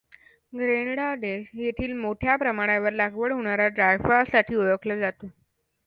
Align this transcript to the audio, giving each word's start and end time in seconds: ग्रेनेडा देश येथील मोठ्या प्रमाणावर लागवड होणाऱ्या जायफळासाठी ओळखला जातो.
ग्रेनेडा 0.53 1.13
देश 1.17 1.49
येथील 1.55 1.93
मोठ्या 1.95 2.35
प्रमाणावर 2.37 2.91
लागवड 2.93 3.33
होणाऱ्या 3.33 3.69
जायफळासाठी 3.71 4.55
ओळखला 4.55 4.95
जातो. 4.97 5.27